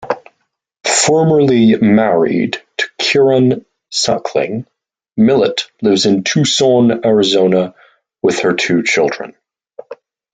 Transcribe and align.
Formerly 0.87 1.75
married 1.75 2.57
to 2.77 2.89
Kieran 2.97 3.67
Suckling, 3.91 4.65
Millet 5.15 5.67
lives 5.83 6.07
in 6.07 6.23
Tucson, 6.23 7.05
Arizona 7.05 7.75
with 8.23 8.39
her 8.39 8.55
two 8.55 8.81
children. 8.81 9.35